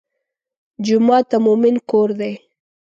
[0.85, 2.33] جومات د مؤمن کور دی.